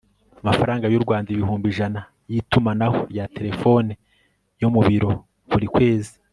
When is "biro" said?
4.87-5.11